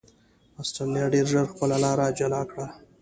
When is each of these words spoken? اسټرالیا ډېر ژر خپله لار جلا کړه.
اسټرالیا 0.61 1.05
ډېر 1.13 1.25
ژر 1.31 1.45
خپله 1.51 1.75
لار 1.83 1.99
جلا 2.19 2.41
کړه. 2.51 2.65